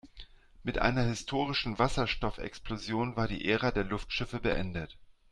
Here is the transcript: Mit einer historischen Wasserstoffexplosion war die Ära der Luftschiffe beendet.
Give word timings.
Mit 0.63 0.79
einer 0.79 1.03
historischen 1.03 1.77
Wasserstoffexplosion 1.77 3.15
war 3.17 3.27
die 3.27 3.45
Ära 3.47 3.69
der 3.69 3.83
Luftschiffe 3.83 4.39
beendet. 4.39 4.97